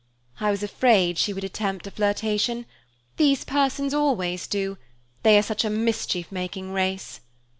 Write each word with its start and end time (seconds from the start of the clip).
"I 0.39 0.49
was 0.49 0.63
afraid 0.63 1.19
she 1.19 1.31
would 1.31 1.43
attempt 1.43 1.85
a 1.85 1.91
flirtation. 1.91 2.65
These 3.17 3.45
persons 3.45 3.93
always 3.93 4.47
do, 4.47 4.79
they 5.21 5.37
are 5.37 5.43
such 5.43 5.63
a 5.63 5.69
mischief 5.69 6.31
making 6.31 6.73
race." 6.73 7.19